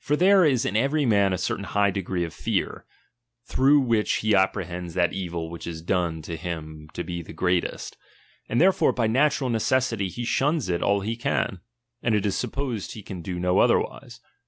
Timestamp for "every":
0.84-1.06